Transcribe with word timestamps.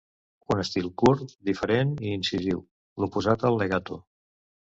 Un 0.53 0.61
estil 0.61 0.87
curt, 1.01 1.35
diferent 1.49 1.91
i 2.07 2.15
incisiu; 2.15 2.65
l'oposat 3.05 3.47
al 3.53 3.61
legato. 3.65 4.01